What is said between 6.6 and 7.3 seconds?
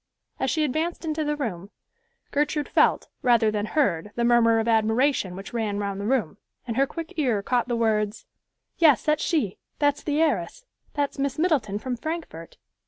and her quick